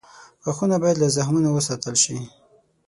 غاښونه 0.43 0.75
باید 0.83 1.01
له 1.03 1.07
زخمونو 1.15 1.49
وساتل 1.53 1.95
شي. 2.03 2.17